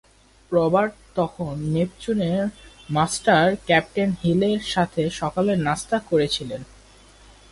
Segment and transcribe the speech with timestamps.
[0.51, 2.41] Roberts তখন নেপচুনের
[2.89, 6.61] master captain হিলের সাথে সকালের নাস্তা করছিলেন।